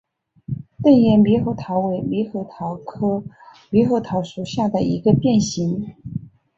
[0.81, 3.23] 钝叶猕猴桃为猕猴桃科
[3.69, 5.93] 猕猴桃属下的一个变型。